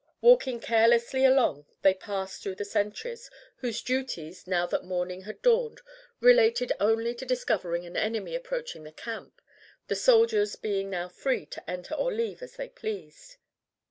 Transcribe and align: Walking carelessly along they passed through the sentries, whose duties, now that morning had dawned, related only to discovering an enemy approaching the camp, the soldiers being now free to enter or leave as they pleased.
Walking 0.19 0.59
carelessly 0.59 1.25
along 1.25 1.67
they 1.83 1.93
passed 1.93 2.41
through 2.41 2.55
the 2.55 2.65
sentries, 2.65 3.29
whose 3.57 3.83
duties, 3.83 4.47
now 4.47 4.65
that 4.65 4.83
morning 4.83 5.21
had 5.25 5.43
dawned, 5.43 5.81
related 6.19 6.73
only 6.79 7.13
to 7.13 7.23
discovering 7.23 7.85
an 7.85 7.95
enemy 7.95 8.33
approaching 8.33 8.83
the 8.83 8.91
camp, 8.91 9.39
the 9.89 9.95
soldiers 9.95 10.55
being 10.55 10.89
now 10.89 11.07
free 11.07 11.45
to 11.45 11.69
enter 11.69 11.93
or 11.93 12.11
leave 12.11 12.41
as 12.41 12.55
they 12.55 12.69
pleased. 12.69 13.35